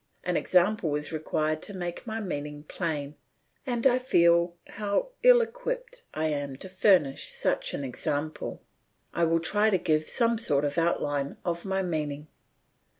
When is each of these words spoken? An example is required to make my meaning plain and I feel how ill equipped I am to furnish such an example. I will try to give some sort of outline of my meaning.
An 0.23 0.35
example 0.35 0.95
is 0.95 1.11
required 1.13 1.61
to 1.61 1.75
make 1.77 2.07
my 2.07 2.19
meaning 2.19 2.63
plain 2.63 3.13
and 3.67 3.85
I 3.85 3.99
feel 3.99 4.55
how 4.65 5.09
ill 5.21 5.41
equipped 5.41 6.01
I 6.11 6.25
am 6.29 6.55
to 6.55 6.69
furnish 6.69 7.27
such 7.29 7.75
an 7.75 7.83
example. 7.83 8.63
I 9.13 9.25
will 9.25 9.39
try 9.39 9.69
to 9.69 9.77
give 9.77 10.07
some 10.07 10.39
sort 10.39 10.65
of 10.65 10.79
outline 10.79 11.37
of 11.45 11.65
my 11.65 11.83
meaning. 11.83 12.25